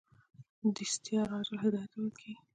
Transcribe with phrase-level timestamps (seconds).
[0.75, 2.35] دساتیر عاجل هدایت ته ویل کیږي.